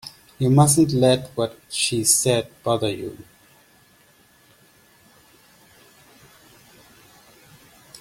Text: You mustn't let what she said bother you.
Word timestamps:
You 0.39 0.49
mustn't 0.49 0.93
let 0.93 1.27
what 1.37 1.59
she 1.69 2.03
said 2.03 2.49
bother 2.63 2.89
you. 2.89 3.23